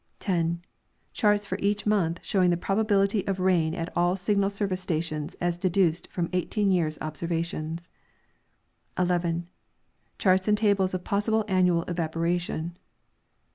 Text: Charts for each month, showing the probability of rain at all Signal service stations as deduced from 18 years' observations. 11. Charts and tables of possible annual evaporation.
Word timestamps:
Charts 1.13 1.45
for 1.45 1.59
each 1.61 1.85
month, 1.85 2.21
showing 2.23 2.49
the 2.49 2.57
probability 2.57 3.23
of 3.27 3.39
rain 3.39 3.75
at 3.75 3.95
all 3.95 4.15
Signal 4.15 4.49
service 4.49 4.81
stations 4.81 5.35
as 5.35 5.57
deduced 5.57 6.11
from 6.11 6.27
18 6.33 6.71
years' 6.71 6.97
observations. 7.01 7.87
11. 8.97 9.47
Charts 10.17 10.47
and 10.47 10.57
tables 10.57 10.95
of 10.95 11.03
possible 11.03 11.45
annual 11.47 11.83
evaporation. 11.83 12.77